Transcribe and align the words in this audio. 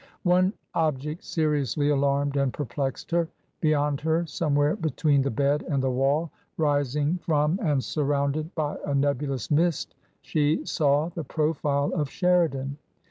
One 0.23 0.53
object 0.73 1.23
seriously 1.23 1.89
alarmed 1.91 2.35
and 2.35 2.51
perplexed 2.51 3.11
her. 3.11 3.27
Be 3.59 3.69
yond 3.69 4.01
her, 4.01 4.25
somewhere 4.25 4.75
between 4.75 5.21
the 5.21 5.29
bed 5.29 5.61
and 5.69 5.83
the 5.83 5.91
wall, 5.91 6.31
rising 6.57 7.19
from 7.19 7.59
and 7.61 7.83
surrounded 7.83 8.55
by 8.55 8.77
a 8.83 8.95
nebulous 8.95 9.51
mist, 9.51 9.93
she 10.23 10.65
saw 10.65 11.09
the 11.09 11.23
profile 11.23 11.93
of 11.93 12.09
Sheridan. 12.09 12.79